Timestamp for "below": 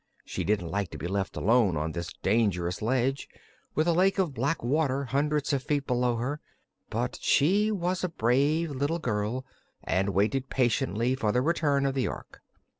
5.85-6.15